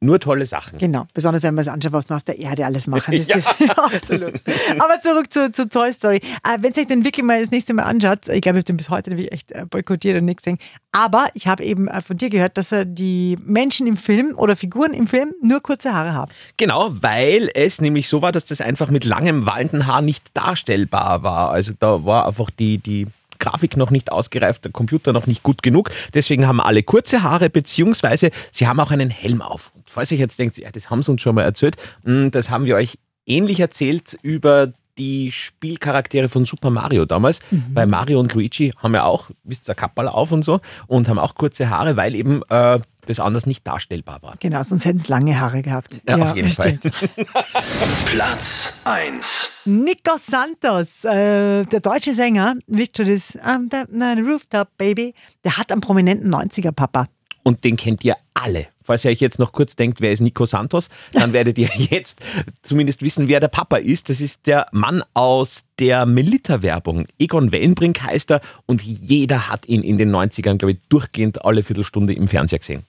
nur 0.00 0.18
tolle 0.18 0.46
Sachen. 0.46 0.78
Genau, 0.78 1.06
besonders 1.14 1.42
wenn 1.42 1.54
man 1.54 1.62
es 1.62 1.68
anschaut, 1.68 1.92
was 1.92 2.08
man 2.08 2.16
auf 2.16 2.24
der 2.24 2.38
Erde 2.38 2.64
alles 2.66 2.86
machen. 2.86 3.14
Das, 3.20 3.26
das, 3.26 3.46
absolut. 3.76 4.40
Aber 4.78 5.00
zurück 5.00 5.32
zu, 5.32 5.52
zu 5.52 5.68
Toy 5.68 5.92
Story. 5.92 6.16
Äh, 6.16 6.58
wenn 6.60 6.72
ihr 6.72 6.82
euch 6.82 6.86
den 6.86 7.04
wirklich 7.04 7.24
mal 7.24 7.40
das 7.40 7.50
nächste 7.50 7.74
Mal 7.74 7.82
anschaut, 7.84 8.28
ich 8.28 8.40
glaube, 8.40 8.58
ich 8.58 8.62
habe 8.62 8.64
den 8.64 8.76
bis 8.76 8.88
heute 8.88 9.10
nämlich 9.10 9.30
echt 9.30 9.52
äh, 9.52 9.66
boykottiert 9.68 10.16
und 10.16 10.24
nichts 10.24 10.42
gesehen. 10.42 10.58
Aber 10.92 11.28
ich 11.34 11.46
habe 11.46 11.62
eben 11.64 11.86
äh, 11.88 12.00
von 12.00 12.16
dir 12.16 12.30
gehört, 12.30 12.56
dass 12.56 12.72
er 12.72 12.84
die 12.84 13.38
Menschen 13.44 13.86
im 13.86 13.96
Film 13.96 14.34
oder 14.36 14.56
Figuren 14.56 14.94
im 14.94 15.06
Film 15.06 15.34
nur 15.42 15.60
kurze 15.60 15.92
Haare 15.92 16.14
haben. 16.14 16.32
Genau, 16.56 16.90
weil 17.02 17.50
es 17.54 17.80
nämlich 17.80 18.08
so 18.08 18.22
war, 18.22 18.32
dass 18.32 18.46
das 18.46 18.60
einfach 18.60 18.90
mit 18.90 19.04
langem 19.04 19.46
wallenden 19.46 19.86
Haar 19.86 20.02
nicht 20.02 20.24
darstellbar 20.34 21.22
war. 21.22 21.50
Also 21.50 21.72
da 21.78 22.04
war 22.04 22.26
einfach 22.26 22.50
die, 22.50 22.78
die 22.78 23.06
Grafik 23.40 23.76
noch 23.76 23.90
nicht 23.90 24.12
ausgereift, 24.12 24.64
der 24.64 24.72
Computer 24.72 25.12
noch 25.12 25.26
nicht 25.26 25.42
gut 25.42 25.62
genug. 25.62 25.90
Deswegen 26.14 26.46
haben 26.46 26.60
alle 26.60 26.82
kurze 26.84 27.22
Haare, 27.22 27.50
beziehungsweise 27.50 28.30
sie 28.52 28.68
haben 28.68 28.78
auch 28.78 28.92
einen 28.92 29.10
Helm 29.10 29.42
auf. 29.42 29.72
Und 29.74 29.90
falls 29.90 30.12
ihr 30.12 30.18
jetzt 30.18 30.38
denkt, 30.38 30.56
ja, 30.58 30.70
das 30.70 30.90
haben 30.90 31.02
sie 31.02 31.10
uns 31.10 31.20
schon 31.22 31.34
mal 31.34 31.42
erzählt, 31.42 31.76
mh, 32.04 32.30
das 32.30 32.50
haben 32.50 32.66
wir 32.66 32.76
euch 32.76 32.98
ähnlich 33.26 33.58
erzählt 33.60 34.16
über 34.22 34.72
die 34.98 35.32
Spielcharaktere 35.32 36.28
von 36.28 36.44
Super 36.44 36.68
Mario 36.70 37.06
damals, 37.06 37.40
weil 37.72 37.86
Mario 37.86 38.20
und 38.20 38.34
Luigi 38.34 38.72
haben 38.76 38.94
ja 38.94 39.04
auch, 39.04 39.30
wisst 39.44 39.68
ihr, 39.68 39.74
Kappal 39.74 40.08
auf 40.08 40.30
und 40.30 40.44
so 40.44 40.60
und 40.88 41.08
haben 41.08 41.18
auch 41.18 41.34
kurze 41.34 41.70
Haare, 41.70 41.96
weil 41.96 42.14
eben 42.14 42.42
äh, 42.50 42.78
das 43.10 43.20
anders 43.20 43.46
nicht 43.46 43.66
darstellbar 43.66 44.22
war. 44.22 44.34
Genau, 44.40 44.62
sonst 44.62 44.84
hätten 44.84 44.98
es 44.98 45.08
lange 45.08 45.38
Haare 45.38 45.62
gehabt. 45.62 46.00
Ja, 46.08 46.16
auf 46.16 46.36
jeden 46.36 46.50
Fall. 46.50 46.76
stimmt. 46.76 46.94
Platz 48.06 48.72
1. 48.84 49.50
Nico 49.66 50.16
Santos, 50.18 51.04
äh, 51.04 51.64
der 51.64 51.80
deutsche 51.80 52.14
Sänger, 52.14 52.54
wisst 52.66 52.98
ihr 52.98 53.04
das? 53.04 53.38
I'm 53.38 53.68
the, 53.70 53.84
the 53.92 54.20
Rooftop 54.20 54.68
Baby, 54.78 55.14
der 55.44 55.56
hat 55.56 55.70
einen 55.70 55.80
prominenten 55.80 56.32
90er-Papa. 56.34 57.06
Und 57.42 57.64
den 57.64 57.76
kennt 57.76 58.04
ihr 58.04 58.14
alle. 58.34 58.66
Falls 58.82 59.04
ihr 59.04 59.10
euch 59.10 59.20
jetzt 59.20 59.38
noch 59.38 59.52
kurz 59.52 59.76
denkt, 59.76 60.00
wer 60.00 60.12
ist 60.12 60.20
Nico 60.20 60.46
Santos, 60.46 60.88
dann 61.12 61.32
werdet 61.32 61.58
ihr 61.58 61.70
jetzt 61.76 62.20
zumindest 62.62 63.02
wissen, 63.02 63.28
wer 63.28 63.40
der 63.40 63.48
Papa 63.48 63.76
ist. 63.76 64.08
Das 64.08 64.20
ist 64.20 64.46
der 64.46 64.66
Mann 64.72 65.02
aus 65.14 65.64
der 65.78 66.06
Melita-Werbung. 66.06 67.06
Egon 67.18 67.52
Wellenbrink 67.52 68.02
heißt 68.02 68.32
er 68.32 68.40
und 68.66 68.82
jeder 68.82 69.48
hat 69.48 69.66
ihn 69.66 69.82
in 69.82 69.96
den 69.96 70.10
90ern, 70.10 70.58
glaube 70.58 70.72
ich, 70.72 70.78
durchgehend 70.88 71.44
alle 71.44 71.62
Viertelstunde 71.62 72.14
im 72.14 72.28
Fernseher 72.28 72.58
gesehen. 72.58 72.84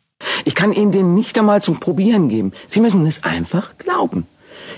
Ich 0.46 0.56
kann 0.56 0.74
Ihnen 0.74 0.92
den 0.92 1.14
nicht 1.16 1.38
einmal 1.38 1.62
zum 1.62 1.80
Probieren 1.80 2.30
geben. 2.30 2.52
Sie 2.68 2.80
müssen 2.82 3.06
es 3.06 3.24
einfach 3.24 3.78
glauben. 3.78 4.28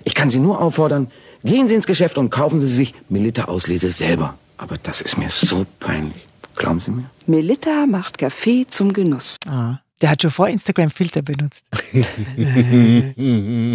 Ich 0.03 0.15
kann 0.15 0.29
Sie 0.29 0.39
nur 0.39 0.59
auffordern, 0.61 1.09
gehen 1.43 1.67
Sie 1.67 1.75
ins 1.75 1.87
Geschäft 1.87 2.17
und 2.17 2.29
kaufen 2.29 2.59
Sie 2.59 2.67
sich 2.67 2.93
Melitta-Auslese 3.09 3.91
selber. 3.91 4.35
Aber 4.57 4.77
das 4.77 5.01
ist 5.01 5.17
mir 5.17 5.29
so 5.29 5.65
peinlich. 5.79 6.25
Glauben 6.55 6.79
Sie 6.79 6.91
mir? 6.91 7.05
Melitta 7.25 7.85
macht 7.87 8.17
Kaffee 8.17 8.65
zum 8.67 8.93
Genuss. 8.93 9.37
Ah, 9.47 9.79
der 10.01 10.11
hat 10.11 10.21
schon 10.21 10.31
vor 10.31 10.47
Instagram 10.49 10.89
Filter 10.89 11.21
benutzt. 11.21 11.65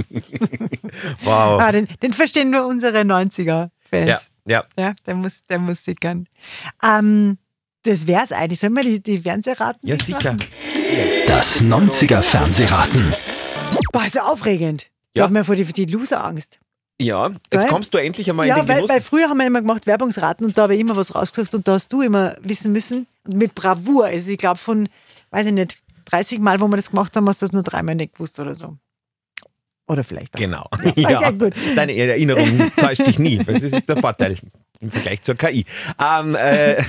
Wow. 1.23 1.61
Ah, 1.61 1.73
den, 1.73 1.89
den 2.03 2.13
verstehen 2.13 2.51
nur 2.51 2.67
unsere 2.67 3.01
90er-Fans. 3.01 4.09
Ja, 4.09 4.21
ja. 4.47 4.65
Ja, 4.79 4.95
der 5.07 5.15
muss, 5.15 5.45
der 5.47 5.59
muss 5.59 5.85
sickern. 5.85 6.27
Ähm, 6.83 7.39
das 7.85 8.07
wär's 8.07 8.33
eigentlich. 8.33 8.61
Sollen 8.61 8.75
wir 8.75 8.83
die, 8.83 9.03
die 9.03 9.19
Fernsehraten 9.19 9.81
Ja, 9.87 9.95
nicht 9.95 10.07
sicher. 10.07 10.35
machen? 10.35 10.39
Das 11.27 11.61
90er 11.63 12.23
Fernsehraten. 12.23 13.15
Boah, 13.93 14.05
ist 14.07 14.15
ja 14.15 14.23
aufregend. 14.25 14.85
Ich 15.13 15.19
Ja. 15.19 15.25
habe 15.25 15.33
mir 15.35 15.45
vor 15.45 15.55
die, 15.57 15.65
die 15.65 15.85
Loser-Angst. 15.85 16.59
Ja, 17.01 17.29
jetzt 17.53 17.65
Weil- 17.65 17.69
kommst 17.71 17.93
du 17.95 17.99
endlich 17.99 18.29
einmal 18.31 18.47
Ja, 18.47 18.57
in 18.57 18.63
den 18.63 18.69
weil, 18.69 18.77
Genuss. 18.77 18.91
weil 18.91 19.01
früher 19.01 19.29
haben 19.29 19.39
wir 19.39 19.47
immer 19.47 19.61
gemacht 19.61 19.87
Werbungsraten 19.87 20.47
und 20.47 20.57
da 20.57 20.63
habe 20.63 20.75
ich 20.75 20.81
immer 20.81 20.97
was 20.97 21.15
rausgesucht 21.15 21.55
und 21.55 21.69
da 21.69 21.73
hast 21.75 21.93
du 21.93 22.03
immer 22.03 22.37
wissen 22.43 22.73
müssen 22.73 23.07
und 23.25 23.35
mit 23.37 23.55
Bravour. 23.55 24.07
Also 24.07 24.31
ich 24.31 24.39
glaube 24.39 24.59
von, 24.59 24.89
weiß 25.31 25.47
ich 25.47 25.53
nicht, 25.53 25.77
30 26.07 26.39
Mal, 26.41 26.61
wo 26.61 26.67
wir 26.69 26.77
das 26.77 26.91
gemacht 26.91 27.15
haben, 27.17 27.29
hast 27.29 27.43
du 27.43 27.47
das 27.47 27.53
nur 27.53 27.63
dreimal 27.63 27.95
nicht 27.95 28.15
gewusst 28.15 28.39
oder 28.41 28.55
so. 28.55 28.77
Oder 29.87 30.05
vielleicht 30.05 30.35
auch. 30.35 30.41
Genau. 30.41 30.67
Okay, 30.73 30.93
Ja, 31.03 31.31
gut. 31.31 31.53
Deine 31.77 31.95
Erinnerung 31.95 32.71
täuscht 32.77 33.07
dich 33.07 33.19
nie. 33.19 33.39
Das 33.39 33.63
ist 33.63 33.89
der 33.89 33.99
Vorteil 33.99 34.37
im 34.81 34.91
Vergleich 34.91 35.23
zur 35.23 35.35
KI. 35.35 35.65
Ähm, 36.03 36.35
äh, 36.35 36.83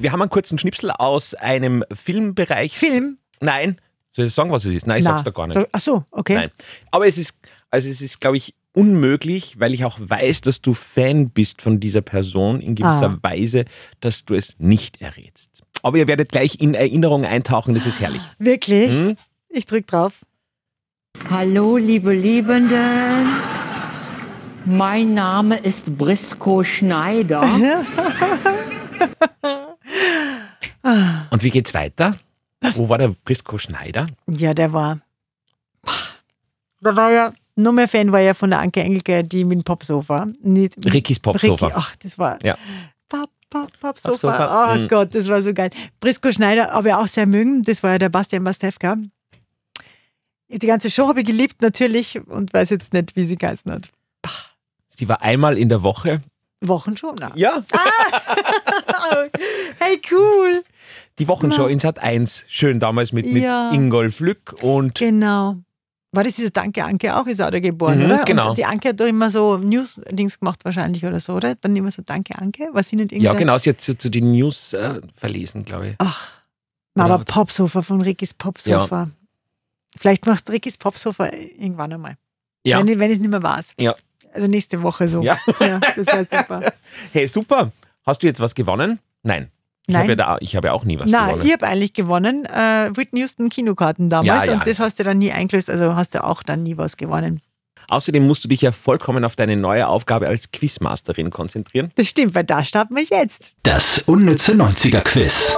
wir 0.00 0.12
haben 0.12 0.22
einen 0.22 0.30
kurzen 0.30 0.58
Schnipsel 0.58 0.90
aus 0.90 1.34
einem 1.34 1.84
Filmbereich. 1.92 2.78
Film? 2.78 3.18
Nein. 3.42 3.76
Soll 4.10 4.26
ich 4.26 4.34
sagen, 4.34 4.50
was 4.50 4.64
es 4.64 4.74
ist? 4.74 4.86
Nein, 4.86 4.98
ich 4.98 5.04
Na, 5.04 5.12
sag's 5.12 5.24
da 5.24 5.30
gar 5.30 5.46
nicht. 5.46 5.68
Ach 5.72 5.80
so, 5.80 6.04
okay. 6.10 6.34
Nein. 6.34 6.50
Aber 6.90 7.06
es 7.06 7.16
ist, 7.18 7.34
also 7.70 7.88
es 7.88 8.00
ist, 8.02 8.20
glaube 8.20 8.36
ich, 8.36 8.54
unmöglich, 8.74 9.58
weil 9.58 9.72
ich 9.74 9.84
auch 9.84 9.98
weiß, 10.00 10.40
dass 10.42 10.60
du 10.60 10.74
Fan 10.74 11.30
bist 11.30 11.62
von 11.62 11.78
dieser 11.80 12.00
Person 12.02 12.60
in 12.60 12.74
gewisser 12.74 13.10
Ah. 13.10 13.18
Weise, 13.22 13.64
dass 14.00 14.24
du 14.24 14.34
es 14.34 14.56
nicht 14.58 15.00
errätst. 15.00 15.62
Aber 15.82 15.96
ihr 15.98 16.08
werdet 16.08 16.30
gleich 16.30 16.60
in 16.60 16.74
Erinnerung 16.74 17.24
eintauchen, 17.24 17.74
das 17.74 17.86
ist 17.86 18.00
herrlich. 18.00 18.22
Wirklich? 18.38 18.90
Hm? 18.90 19.16
Ich 19.48 19.66
drück 19.66 19.86
drauf. 19.86 20.24
Hallo, 21.30 21.76
liebe 21.76 22.12
Liebenden. 22.14 23.28
Mein 24.64 25.12
Name 25.14 25.58
ist 25.58 25.98
Brisco 25.98 26.64
Schneider. 26.64 27.42
Und 31.30 31.42
wie 31.42 31.50
geht's 31.50 31.74
weiter? 31.74 32.14
Wo 32.74 32.88
war 32.88 32.98
der 32.98 33.08
Brisco 33.24 33.58
Schneider? 33.58 34.06
Ja, 34.28 34.54
der 34.54 34.72
war. 34.72 35.00
Da 36.80 36.96
war 36.96 37.12
ja, 37.12 37.32
noch 37.56 37.72
mehr 37.72 37.88
Fan 37.88 38.12
war 38.12 38.20
ja 38.20 38.34
von 38.34 38.50
der 38.50 38.60
Anke 38.60 38.82
Engelke, 38.82 39.22
die 39.24 39.44
mit 39.44 39.58
dem 39.58 39.64
Popsofa. 39.64 40.26
Nicht, 40.42 40.76
Rickys 40.92 41.20
Popsofa. 41.20 41.66
Ricky, 41.66 41.76
ach, 41.76 41.96
das 41.96 42.18
war. 42.18 42.44
Ja. 42.44 42.56
Pop, 43.08 43.30
Pop, 43.50 43.70
Popsofa. 43.80 44.10
Popsofa, 44.10 44.72
Oh 44.72 44.78
mhm. 44.78 44.88
Gott, 44.88 45.14
das 45.14 45.28
war 45.28 45.42
so 45.42 45.52
geil. 45.52 45.70
Brisco 46.00 46.32
Schneider 46.32 46.68
habe 46.68 46.88
ich 46.88 46.94
auch 46.94 47.08
sehr 47.08 47.26
mögen. 47.26 47.62
Das 47.62 47.82
war 47.82 47.92
ja 47.92 47.98
der 47.98 48.08
Bastian 48.08 48.44
Bastewka. 48.44 48.96
Die 50.48 50.66
ganze 50.66 50.90
Show 50.90 51.08
habe 51.08 51.20
ich 51.20 51.26
geliebt, 51.26 51.62
natürlich, 51.62 52.20
und 52.28 52.52
weiß 52.52 52.70
jetzt 52.70 52.92
nicht, 52.92 53.16
wie 53.16 53.24
sie 53.24 53.36
geheißen 53.36 53.72
hat. 53.72 53.90
Sie 54.88 55.08
war 55.08 55.22
einmal 55.22 55.56
in 55.56 55.68
der 55.68 55.82
Woche. 55.82 56.20
Wochen 56.60 56.96
schon. 56.96 57.18
Ja. 57.34 57.62
Hey, 59.78 60.00
cool. 60.10 60.62
Die 61.18 61.28
Wochenshow 61.28 61.66
in 61.66 61.78
Sat 61.78 61.98
1. 61.98 62.44
Schön 62.48 62.80
damals 62.80 63.12
mit, 63.12 63.26
Ja. 63.26 63.70
mit 63.70 63.74
Ingolf 63.80 64.20
Lück 64.20 64.54
und 64.62 64.94
Genau. 64.96 65.56
War 66.14 66.24
das 66.24 66.36
dieser 66.36 66.50
Danke 66.50 66.84
Anke 66.84 67.16
auch? 67.16 67.26
Ist 67.26 67.40
auch 67.40 67.50
da 67.50 67.58
geboren, 67.58 68.00
Mhm, 68.00 68.04
oder? 68.04 68.22
genau. 68.24 68.50
Und 68.50 68.58
die 68.58 68.66
Anke 68.66 68.90
hat 68.90 69.00
doch 69.00 69.06
immer 69.06 69.30
so 69.30 69.56
News-Dings 69.56 70.38
gemacht, 70.40 70.62
wahrscheinlich, 70.64 71.04
oder 71.06 71.18
so, 71.20 71.32
oder? 71.34 71.54
Dann 71.54 71.74
immer 71.74 71.90
so 71.90 72.02
Danke 72.04 72.36
Anke. 72.38 72.68
Was 72.72 72.90
sie 72.90 72.96
nicht 72.96 73.12
ja, 73.12 73.16
irgendein- 73.18 73.38
genau, 73.38 73.56
sie 73.58 73.70
hat 73.70 73.80
zu, 73.80 73.96
zu 73.96 74.10
den 74.10 74.26
News 74.26 74.74
äh, 74.74 75.00
verlesen, 75.16 75.64
glaube 75.64 75.88
ich. 75.90 75.94
Ach, 75.98 76.30
na, 76.94 77.04
aber 77.06 77.14
Oder- 77.16 77.24
Popsofa 77.24 77.80
von 77.80 78.02
Rickys 78.02 78.34
Popsofa. 78.34 79.08
Vielleicht 79.96 80.26
machst 80.26 80.48
du 80.48 80.52
Rickys 80.52 80.76
Popsofa 80.76 81.28
irgendwann 81.32 81.92
einmal. 81.94 82.16
Ja. 82.66 82.78
Wenn, 82.78 82.98
wenn 82.98 83.10
es 83.10 83.18
nicht 83.18 83.30
mehr 83.30 83.42
weiß. 83.42 83.74
Ja. 83.78 83.94
Also 84.34 84.46
nächste 84.48 84.82
Woche 84.82 85.08
so. 85.08 85.22
Ja. 85.22 85.38
das 85.96 86.06
wäre 86.06 86.24
super. 86.26 86.72
Hey, 87.12 87.26
super. 87.26 87.72
Hast 88.04 88.22
du 88.22 88.26
jetzt 88.26 88.40
was 88.40 88.54
gewonnen? 88.54 88.98
Nein. 89.22 89.50
Ich 89.86 89.94
Nein. 89.94 90.02
habe 90.02 90.12
ja, 90.12 90.16
da, 90.16 90.36
ich 90.40 90.54
habe 90.54 90.68
ja 90.68 90.74
auch 90.74 90.84
nie 90.84 90.98
was 90.98 91.10
Nein, 91.10 91.26
gewonnen. 91.30 91.46
ich 91.46 91.52
habe 91.52 91.66
eigentlich 91.66 91.92
gewonnen. 91.92 92.44
Äh, 92.46 92.90
Whitney 92.94 93.20
Houston 93.20 93.48
Kinokarten 93.48 94.08
damals 94.10 94.46
Ja, 94.46 94.52
ja. 94.52 94.58
und 94.58 94.66
das 94.66 94.78
hast 94.78 94.98
du 94.98 95.02
dann 95.02 95.18
nie 95.18 95.32
eingelöst, 95.32 95.68
also 95.68 95.96
hast 95.96 96.14
du 96.14 96.22
auch 96.22 96.42
dann 96.44 96.62
nie 96.62 96.76
was 96.76 96.96
gewonnen. 96.96 97.40
Außerdem 97.88 98.24
musst 98.26 98.44
du 98.44 98.48
dich 98.48 98.60
ja 98.60 98.70
vollkommen 98.70 99.24
auf 99.24 99.34
deine 99.34 99.56
neue 99.56 99.88
Aufgabe 99.88 100.28
als 100.28 100.52
Quizmasterin 100.52 101.30
konzentrieren. 101.30 101.90
Das 101.96 102.06
stimmt, 102.08 102.34
weil 102.34 102.44
da 102.44 102.62
starten 102.62 102.94
wir 102.94 103.02
jetzt. 103.02 103.54
Das 103.64 103.98
unnütze 104.06 104.52
90er-Quiz. 104.52 105.54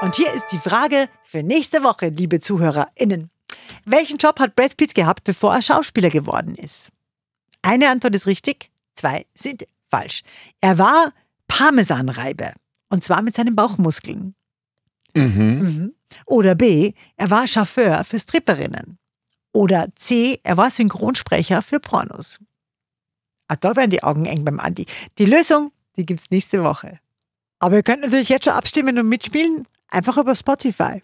Und 0.00 0.16
hier 0.16 0.32
ist 0.32 0.46
die 0.52 0.58
Frage 0.58 1.08
für 1.24 1.42
nächste 1.42 1.82
Woche, 1.84 2.08
liebe 2.08 2.40
ZuhörerInnen. 2.40 3.30
Welchen 3.84 4.16
Job 4.16 4.40
hat 4.40 4.56
Brad 4.56 4.76
Pitt 4.76 4.94
gehabt, 4.94 5.24
bevor 5.24 5.54
er 5.54 5.62
Schauspieler 5.62 6.08
geworden 6.10 6.54
ist? 6.54 6.90
Eine 7.62 7.90
Antwort 7.90 8.14
ist 8.14 8.26
richtig, 8.26 8.70
zwei 8.94 9.26
sind 9.34 9.66
falsch. 9.90 10.22
Er 10.60 10.78
war 10.78 11.12
Parmesanreiber. 11.46 12.52
Und 12.88 13.02
zwar 13.02 13.22
mit 13.22 13.34
seinen 13.34 13.56
Bauchmuskeln. 13.56 14.34
Mhm. 15.14 15.94
Oder 16.26 16.54
B, 16.54 16.92
er 17.16 17.30
war 17.30 17.46
Chauffeur 17.46 18.04
für 18.04 18.18
Stripperinnen. 18.18 18.98
Oder 19.52 19.88
C, 19.94 20.38
er 20.42 20.56
war 20.56 20.70
Synchronsprecher 20.70 21.62
für 21.62 21.80
Pornos. 21.80 22.38
Ah, 23.48 23.56
da 23.56 23.74
werden 23.76 23.90
die 23.90 24.02
Augen 24.02 24.26
eng 24.26 24.44
beim 24.44 24.60
Andi. 24.60 24.86
Die 25.18 25.24
Lösung, 25.24 25.72
die 25.96 26.04
gibt 26.04 26.20
es 26.20 26.30
nächste 26.30 26.62
Woche. 26.62 26.98
Aber 27.58 27.76
ihr 27.76 27.82
könnt 27.82 28.02
natürlich 28.02 28.28
jetzt 28.28 28.44
schon 28.44 28.52
abstimmen 28.52 28.98
und 28.98 29.08
mitspielen, 29.08 29.66
einfach 29.88 30.18
über 30.18 30.36
Spotify. 30.36 31.02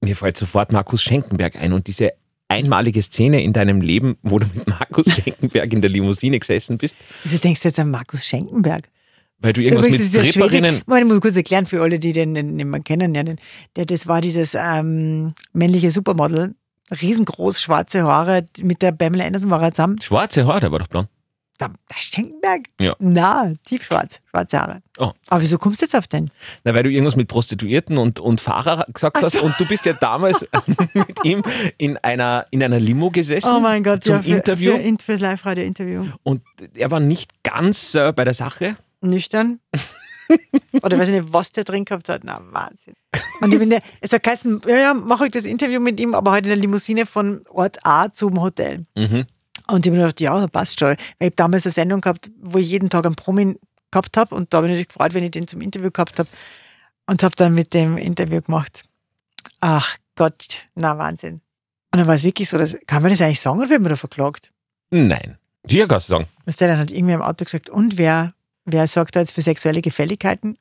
Mir 0.00 0.16
fällt 0.16 0.36
sofort 0.36 0.72
Markus 0.72 1.02
Schenkenberg 1.02 1.56
ein 1.56 1.72
und 1.72 1.86
diese 1.86 2.12
einmalige 2.48 3.02
Szene 3.02 3.42
in 3.42 3.52
deinem 3.52 3.80
Leben, 3.80 4.16
wo 4.22 4.38
du 4.38 4.46
mit 4.54 4.66
Markus 4.66 5.06
Schenkenberg 5.12 5.72
in 5.72 5.80
der 5.80 5.90
Limousine 5.90 6.38
gesessen 6.38 6.78
bist, 6.78 6.94
Wieso 7.24 7.38
denkst 7.38 7.62
du 7.62 7.68
jetzt 7.68 7.78
an 7.78 7.90
Markus 7.90 8.24
Schenkenberg? 8.24 8.88
Weil 9.40 9.52
du 9.52 9.60
irgendwas 9.62 9.86
Übrigens 9.86 9.98
mit 9.98 10.06
ist 10.06 10.16
der 10.16 10.24
Stripperinnen. 10.24 10.82
Schwede, 10.86 11.00
ich 11.00 11.06
muss 11.06 11.20
kurz 11.20 11.36
erklären 11.36 11.66
für 11.66 11.82
alle, 11.82 11.98
die 11.98 12.12
den 12.12 12.32
nicht 12.32 12.64
mehr 12.64 12.80
kennen. 12.80 13.14
Ja, 13.14 13.22
den, 13.22 13.38
der, 13.76 13.84
das 13.86 14.06
war 14.06 14.20
dieses 14.20 14.54
ähm, 14.54 15.34
männliche 15.52 15.90
Supermodel, 15.90 16.54
riesengroß, 17.00 17.60
schwarze 17.60 18.04
Haare, 18.04 18.46
mit 18.62 18.82
der 18.82 18.92
Pamela 18.92 19.24
Anderson 19.24 19.50
war 19.50 19.62
er 19.62 19.72
zusammen. 19.72 20.00
Schwarze 20.00 20.46
Haare, 20.46 20.60
der 20.60 20.72
war 20.72 20.78
doch 20.78 20.86
blond. 20.88 21.08
Da, 21.56 21.68
der 21.68 21.96
Schenkenberg? 22.00 22.62
Ja. 22.80 22.96
Na, 22.98 23.52
tiefschwarz, 23.64 24.20
schwarze 24.28 24.58
Haare. 24.58 24.82
Oh. 24.98 25.12
Aber 25.28 25.40
wieso 25.40 25.56
kommst 25.56 25.80
du 25.80 25.84
jetzt 25.84 25.94
auf 25.94 26.08
den? 26.08 26.32
Na, 26.64 26.74
weil 26.74 26.82
du 26.82 26.90
irgendwas 26.90 27.14
mit 27.14 27.28
Prostituierten 27.28 27.96
und, 27.96 28.18
und 28.18 28.40
Fahrer 28.40 28.84
gesagt 28.92 29.18
hast. 29.22 29.32
so. 29.34 29.42
Und 29.42 29.54
du 29.60 29.64
bist 29.64 29.86
ja 29.86 29.92
damals 29.92 30.44
mit 30.94 31.24
ihm 31.24 31.44
in 31.78 31.96
einer, 31.98 32.46
in 32.50 32.60
einer 32.60 32.80
Limo 32.80 33.10
gesessen 33.10 33.52
Oh 33.54 33.60
mein 33.60 33.84
Gott, 33.84 34.02
zum 34.02 34.16
ja, 34.16 34.22
für, 34.22 34.30
Interview. 34.30 34.72
Für, 34.72 34.78
in- 34.82 34.98
fürs 34.98 35.20
Live-Radio-Interview. 35.20 36.06
und 36.24 36.42
er 36.76 36.90
war 36.90 36.98
nicht 36.98 37.30
ganz 37.44 37.94
äh, 37.94 38.12
bei 38.12 38.24
der 38.24 38.34
Sache. 38.34 38.76
Nüchtern. 39.10 39.60
Oder 40.82 40.98
weiß 40.98 41.08
ich 41.08 41.14
nicht, 41.14 41.32
was 41.32 41.52
der 41.52 41.64
drin 41.64 41.84
gehabt 41.84 42.08
hat. 42.08 42.22
Na, 42.24 42.40
Wahnsinn. 42.50 42.94
Und 43.40 43.52
ich 43.52 43.58
bin 43.58 43.70
der, 43.70 43.82
es 44.00 44.12
hat 44.12 44.22
geheißen, 44.22 44.62
ja, 44.66 44.76
ja, 44.76 44.94
mache 44.94 45.26
ich 45.26 45.32
das 45.32 45.44
Interview 45.44 45.80
mit 45.80 46.00
ihm, 46.00 46.14
aber 46.14 46.32
heute 46.32 46.44
in 46.44 46.54
der 46.54 46.56
Limousine 46.56 47.06
von 47.06 47.42
Ort 47.48 47.84
A 47.84 48.10
zum 48.10 48.40
Hotel. 48.40 48.86
Mhm. 48.96 49.26
Und 49.66 49.86
ich 49.86 49.90
habe 49.90 49.98
mir 49.98 50.06
gedacht, 50.06 50.20
ja, 50.20 50.46
passt 50.48 50.78
schon. 50.78 50.88
Weil 50.88 50.98
ich 51.20 51.26
hab 51.26 51.36
damals 51.36 51.66
eine 51.66 51.72
Sendung 51.72 52.00
gehabt, 52.00 52.30
wo 52.40 52.58
ich 52.58 52.68
jeden 52.68 52.90
Tag 52.90 53.06
einen 53.06 53.16
Promi 53.16 53.56
gehabt 53.90 54.16
habe 54.16 54.34
und 54.34 54.52
da 54.52 54.58
habe 54.58 54.66
ich 54.66 54.72
natürlich 54.72 54.88
gefreut, 54.88 55.14
wenn 55.14 55.24
ich 55.24 55.30
den 55.30 55.46
zum 55.46 55.60
Interview 55.60 55.90
gehabt 55.90 56.18
habe 56.18 56.28
und 57.06 57.22
habe 57.22 57.34
dann 57.36 57.54
mit 57.54 57.72
dem 57.74 57.96
Interview 57.96 58.40
gemacht. 58.42 58.82
Ach 59.60 59.96
Gott, 60.16 60.58
na 60.74 60.98
Wahnsinn. 60.98 61.40
Und 61.92 61.98
dann 61.98 62.06
war 62.06 62.14
es 62.14 62.24
wirklich 62.24 62.48
so, 62.48 62.58
dass, 62.58 62.76
kann 62.86 63.02
man 63.02 63.12
das 63.12 63.20
eigentlich 63.20 63.40
sagen 63.40 63.58
oder 63.58 63.70
wird 63.70 63.80
man 63.80 63.90
da 63.90 63.96
verklagt? 63.96 64.50
Nein. 64.90 65.38
Hier 65.66 65.88
kannst 65.88 66.08
du 66.08 66.14
sagen. 66.14 66.26
Was 66.44 66.56
der 66.56 66.68
dann 66.68 66.78
hat 66.78 66.90
irgendwie 66.90 67.14
im 67.14 67.22
Auto 67.22 67.44
gesagt, 67.44 67.70
und 67.70 67.96
wer, 67.96 68.33
wer 68.64 68.86
sorgt 68.86 69.16
da 69.16 69.20
jetzt 69.20 69.32
für 69.32 69.42
sexuelle 69.42 69.82
Gefälligkeiten? 69.82 70.58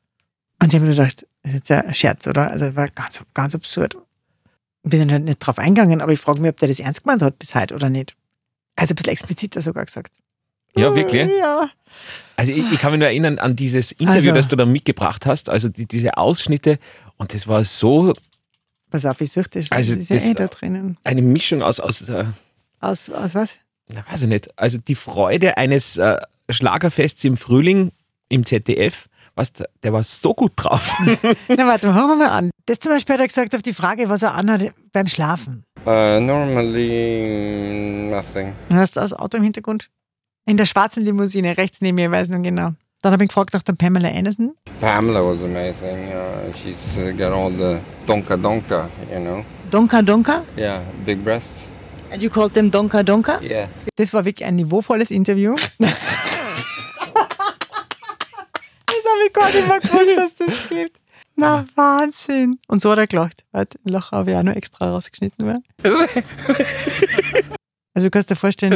Und 0.62 0.70
ich 0.74 0.76
habe 0.76 0.86
mir 0.86 0.96
gedacht, 0.96 1.26
das 1.44 1.52
ist 1.54 1.70
jetzt 1.70 1.72
ein 1.72 1.94
Scherz, 1.96 2.28
oder? 2.28 2.50
Also 2.52 2.68
das 2.68 2.76
war 2.76 2.88
ganz, 2.90 3.22
ganz 3.34 3.56
absurd. 3.56 3.98
Bin 4.84 5.00
dann 5.00 5.12
halt 5.12 5.24
nicht 5.24 5.40
drauf 5.40 5.60
eingegangen, 5.60 6.02
aber 6.02 6.12
ich 6.12 6.20
frage 6.20 6.42
mich, 6.42 6.50
ob 6.50 6.58
der 6.60 6.68
das 6.68 6.80
ernst 6.80 7.04
gemeint 7.04 7.22
hat 7.22 7.40
bis 7.40 7.56
heute 7.56 7.74
oder 7.76 7.90
nicht. 7.90 8.16
Also 8.76 8.94
ein 8.94 8.96
bisschen 8.96 9.14
expliziter 9.14 9.62
sogar 9.62 9.86
gesagt. 9.86 10.14
Ja, 10.76 10.94
wirklich? 10.96 11.30
Ja. 11.40 11.70
Also 12.36 12.52
ich, 12.52 12.72
ich 12.72 12.80
kann 12.80 12.92
mich 12.92 13.00
nur 13.00 13.08
erinnern 13.08 13.38
an 13.40 13.56
dieses 13.56 13.92
Interview, 13.92 14.32
Also- 14.32 14.32
das 14.34 14.48
du 14.48 14.56
da 14.56 14.66
mitgebracht 14.66 15.26
hast, 15.26 15.50
also 15.50 15.70
die, 15.70 15.86
diese 15.86 16.18
Ausschnitte 16.18 16.80
und 17.18 17.34
das 17.34 17.48
war 17.48 17.64
so 17.64 18.14
Pass 18.90 19.06
auf, 19.06 19.22
ich 19.22 19.32
suche 19.32 19.50
das. 19.50 19.70
Das 19.70 19.72
Also 19.78 19.96
ist 19.96 20.10
ja 20.10 20.16
das- 20.18 20.26
eh 20.26 20.34
da 20.34 20.48
drinnen. 20.48 20.98
eine 21.04 21.22
Mischung 21.22 21.62
aus, 21.64 21.80
aus 21.80 22.02
äh, 22.10 22.26
Aus, 22.80 23.10
aus 23.10 23.36
was? 23.36 23.58
na, 23.88 24.04
weiß 24.10 24.24
ich 24.24 24.28
nicht, 24.28 24.58
also 24.60 24.78
die 24.80 24.96
Freude 24.96 25.58
eines 25.58 25.98
äh, 25.98 26.18
Schlagerfests 26.50 27.24
im 27.24 27.38
Frühling 27.38 27.92
im 28.30 28.46
ZDF, 28.46 29.08
was, 29.36 29.54
der 29.54 29.70
der 29.82 29.94
war 29.94 30.04
so 30.04 30.34
gut 30.34 30.54
drauf. 30.56 30.94
Na 31.48 31.68
warte 31.68 31.88
mal, 31.88 31.96
hören 31.96 32.10
wir 32.10 32.16
mal 32.16 32.30
an. 32.30 32.52
Das 32.66 32.80
zum 32.80 32.92
Beispiel 32.92 33.14
hat 33.14 33.22
er 33.22 33.28
gesagt 33.28 33.56
auf 33.56 33.62
die 33.62 33.74
Frage, 33.74 34.10
was 34.10 34.24
er 34.24 34.34
anhat 34.34 34.74
beim 34.92 35.08
Schlafen. 35.08 35.64
Uh, 35.86 36.20
normally, 36.20 38.10
nothing. 38.10 38.54
Hörst 38.70 38.96
du 38.96 39.02
das 39.02 39.14
Auto 39.14 39.38
im 39.38 39.44
Hintergrund? 39.44 39.90
In 40.46 40.58
der 40.58 40.66
schwarzen 40.66 41.04
Limousine, 41.04 41.58
rechts 41.58 41.82
neben 41.82 41.96
mir, 41.96 42.06
ich 42.06 42.12
weiß 42.12 42.30
noch 42.30 42.42
genau. 42.42 42.74
Dann 43.02 43.12
habe 43.12 43.24
ich 43.24 43.30
gefragt 43.30 43.54
nach 43.54 43.64
der 43.64 43.74
Pamela 43.74 44.10
Anderson. 44.10 44.56
Pamela 44.80 45.22
was 45.22 45.44
amazing. 45.44 46.08
Uh, 46.08 46.54
she's 46.54 46.98
uh, 46.98 47.12
got 47.12 47.34
all 47.34 47.52
the 47.52 47.80
donka 48.08 48.38
donka, 48.38 48.88
you 49.12 49.20
know. 49.20 49.44
Donka 49.74 50.04
Donka. 50.04 50.44
Yeah, 50.56 50.82
big 51.04 51.24
breasts. 51.24 51.68
And 52.12 52.22
you 52.22 52.30
called 52.30 52.54
them 52.54 52.70
Donka 52.70 53.04
Donka? 53.04 53.42
Yeah. 53.42 53.68
Das 53.96 54.14
war 54.14 54.24
wirklich 54.24 54.48
ein 54.48 54.56
niveauvolles 54.56 55.10
Interview. 55.10 55.56
habe 59.42 59.58
ich 59.58 59.68
mehr 59.68 59.80
gewusst, 59.80 60.18
dass 60.18 60.48
das 60.48 60.70
gibt. 60.70 61.00
Na, 61.36 61.66
Wahnsinn. 61.76 62.60
Und 62.68 62.82
so 62.82 62.92
hat 62.92 63.00
er 63.00 63.08
gelacht. 63.08 63.44
Warte, 63.52 63.80
den 63.80 63.94
Lacher 63.94 64.18
habe 64.18 64.32
ich 64.32 64.38
auch 64.38 64.44
noch 64.44 64.56
extra 64.56 64.92
rausgeschnitten. 64.92 65.46
Oder? 65.46 65.62
Also 67.96 68.08
du 68.08 68.12
kannst 68.12 68.32
dir 68.32 68.36
vorstellen, 68.36 68.74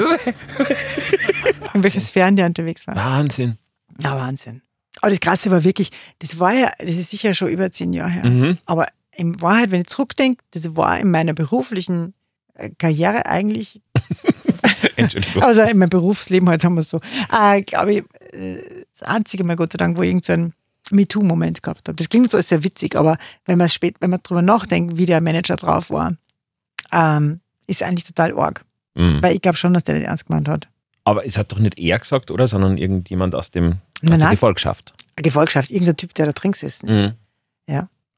in 1.74 1.84
welcher 1.84 2.00
Sphären 2.02 2.36
der 2.36 2.46
unterwegs 2.46 2.86
war. 2.86 2.96
Wahnsinn. 2.96 3.58
Ja, 4.04 4.16
Wahnsinn. 4.16 4.62
Aber 5.02 5.10
das 5.10 5.20
Krasse 5.20 5.50
war 5.50 5.64
wirklich, 5.64 5.90
das 6.20 6.40
war 6.40 6.54
ja, 6.54 6.72
das 6.78 6.98
ist 6.98 7.10
sicher 7.10 7.34
schon 7.34 7.50
über 7.50 7.72
zehn 7.72 7.94
Jahre 7.94 8.12
her. 8.12 8.26
Mhm. 8.26 8.58
Aber 8.66 8.86
in 9.16 9.42
Wahrheit, 9.42 9.72
wenn 9.72 9.82
ich 9.82 9.88
zurückdenke, 9.88 10.44
das 10.52 10.76
war 10.76 11.00
in 11.00 11.10
meiner 11.10 11.34
beruflichen 11.34 12.14
äh, 12.54 12.70
Karriere 12.78 13.26
eigentlich 13.26 13.82
Entschuldigung. 14.96 15.42
also 15.42 15.64
in 15.64 15.78
meinem 15.80 15.90
Berufsleben, 15.90 16.48
halt 16.50 16.62
sagen 16.62 16.76
wir 16.76 16.82
es 16.82 16.90
so, 16.90 17.00
äh, 17.32 17.62
glaube 17.64 17.94
ich, 17.94 18.04
äh, 18.34 18.86
das 19.00 19.08
einzige 19.08 19.44
Mal, 19.44 19.56
Gott 19.56 19.74
sei 19.74 19.78
Dank, 19.78 19.98
wo 19.98 20.04
ich 20.04 20.10
irgendeinen 20.10 20.54
so 20.88 20.96
MeToo-Moment 20.96 21.62
gehabt 21.62 21.88
habe. 21.88 21.96
Das 21.96 22.10
klingt 22.10 22.32
so 22.32 22.40
sehr 22.42 22.64
witzig, 22.64 22.96
aber 22.96 23.18
wenn 23.46 23.58
man 23.58 23.70
spät, 23.70 23.96
wenn 24.00 24.10
man 24.10 24.22
drüber 24.24 24.42
nachdenkt, 24.42 24.98
wie 24.98 25.06
der 25.06 25.22
Manager 25.22 25.56
drauf 25.56 25.90
war, 25.90 26.14
ähm, 26.92 27.42
ist 27.68 27.84
eigentlich 27.84 28.06
total 28.06 28.38
arg. 28.38 28.64
Mhm. 28.96 29.22
Weil 29.22 29.36
ich 29.36 29.42
glaube 29.42 29.58
schon, 29.58 29.74
dass 29.74 29.84
der 29.84 29.96
das 29.96 30.04
ernst 30.04 30.28
gemeint 30.28 30.48
hat. 30.48 30.68
Aber 31.04 31.26
es 31.26 31.38
hat 31.38 31.52
doch 31.52 31.60
nicht 31.60 31.78
er 31.78 32.00
gesagt, 32.00 32.32
oder? 32.32 32.48
Sondern 32.48 32.78
irgendjemand 32.78 33.36
aus, 33.36 33.50
dem, 33.50 33.74
aus 33.74 33.78
Nein, 34.02 34.20
der. 34.20 34.30
Gefolgschaft. 34.32 34.94
Gefolgschaft, 35.16 35.72
irgendein 35.72 35.98
Typ, 35.98 36.14
der 36.14 36.28
da 36.28 36.32
drin 36.32 36.52
gesessen 36.52 36.88
ist. 36.88 37.02
Mhm. 37.02 37.14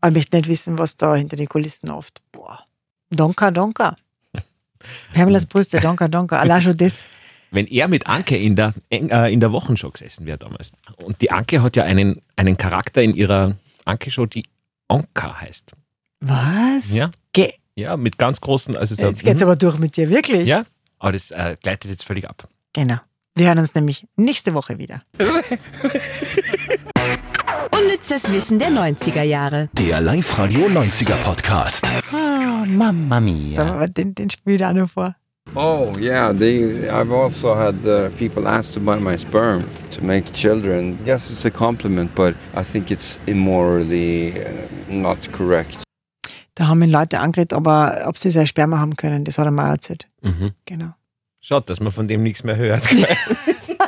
Aber 0.02 0.12
ich 0.12 0.16
möchte 0.16 0.38
nicht 0.38 0.48
wissen, 0.48 0.78
was 0.80 0.96
da 0.98 1.16
hinter 1.16 1.36
den 1.36 1.48
Kulissen 1.48 1.90
oft. 1.90 2.22
Boah. 2.32 2.60
Donka, 3.10 3.52
donka. 3.52 3.96
Pamelas 5.14 5.46
Brüste, 5.46 5.80
donka, 5.80 6.08
donka. 6.08 6.40
Allein 6.40 6.62
schon 6.62 6.78
das. 6.78 7.04
Wenn 7.52 7.68
er 7.68 7.88
mit 7.88 8.08
Anke 8.08 8.38
in 8.38 8.56
der, 8.56 8.74
äh, 8.92 9.34
in 9.34 9.40
der 9.40 9.52
Wochenshow 9.52 9.90
gesessen 9.90 10.26
wäre 10.26 10.38
damals. 10.38 10.72
Und 11.04 11.22
die 11.22 11.32
Anke 11.32 11.62
hat 11.62 11.76
ja 11.76 11.84
einen, 11.84 12.22
einen 12.36 12.58
Charakter 12.58 13.02
in 13.02 13.16
ihrer 13.16 13.56
Anke-Show, 13.86 14.26
die 14.28 14.44
Onka 14.88 15.42
heißt. 15.42 15.72
Was? 16.22 16.94
Ja, 16.94 17.12
Ge 17.34 17.54
ja 17.76 17.98
mit 17.98 18.18
ganz 18.18 18.42
großen, 18.42 18.76
also 18.76 18.94
so, 18.96 19.06
Jetzt 19.06 19.24
geht's 19.24 19.42
mhm. 19.42 19.48
aber 19.48 19.56
durch 19.56 19.78
mit 19.80 19.96
dir, 19.96 20.10
wirklich? 20.10 20.48
Ja, 20.48 20.64
aber 21.00 21.14
das 21.14 21.32
äh, 21.32 21.56
gleitet 21.62 21.90
jetzt 21.92 22.04
völlig 22.04 22.30
ab. 22.30 22.48
Genau. 22.74 22.98
Wir 23.36 23.48
hören 23.48 23.60
uns 23.60 23.74
nämlich 23.74 24.06
nächste 24.18 24.54
Woche 24.54 24.78
wieder. 24.78 25.02
Unnützes 27.72 28.30
Wissen 28.32 28.60
der 28.60 28.70
90er 28.70 29.24
Jahre. 29.24 29.70
Der 29.74 30.02
Live-Radio 30.02 30.66
90er 30.66 31.16
Podcast. 31.24 31.86
So, 33.56 33.62
aber 33.62 33.88
den, 33.88 34.14
den 34.14 34.30
spiele 34.30 34.58
ich 34.58 34.66
auch 34.66 34.74
noch 34.74 34.90
vor. 34.90 35.16
Oh 35.56 35.98
yeah, 36.00 36.32
they. 36.32 36.88
I've 36.90 37.12
also 37.12 37.56
had 37.56 37.86
uh, 37.88 38.10
people 38.18 38.48
ask 38.48 38.74
to 38.74 38.80
buy 38.80 39.00
my 39.00 39.18
sperm 39.18 39.64
to 39.92 40.04
make 40.04 40.32
children. 40.32 41.00
Yes, 41.06 41.32
it's 41.32 41.46
a 41.46 41.52
compliment, 41.52 42.14
but 42.16 42.36
I 42.56 42.64
think 42.64 42.92
it's 42.92 43.18
immorally 43.26 44.34
uh, 44.34 44.68
not 44.88 45.32
correct. 45.32 45.80
Da 46.56 46.68
haben 46.68 46.82
ihn 46.84 46.92
Leute 46.92 47.20
angeredet, 47.20 47.54
aber 47.54 48.04
ob 48.06 48.18
sie 48.18 48.32
sein 48.32 48.46
Sperma 48.46 48.80
haben 48.80 48.96
können, 48.96 49.24
das 49.24 49.38
hat 49.38 49.46
er 49.46 49.52
mir 49.52 49.64
auch 49.64 49.72
erzählt. 49.72 50.08
Mhm. 50.22 50.52
Genau. 50.66 50.94
Schaut, 51.42 51.70
dass 51.70 51.80
man 51.80 51.92
von 51.92 52.08
dem 52.08 52.22
nichts 52.22 52.44
mehr 52.44 52.58
hört. 52.58 52.84